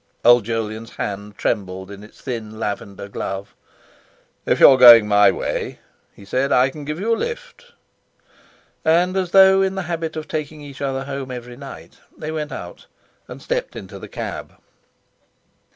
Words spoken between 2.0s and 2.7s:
its thin